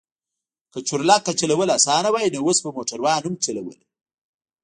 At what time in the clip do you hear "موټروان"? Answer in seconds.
2.77-3.21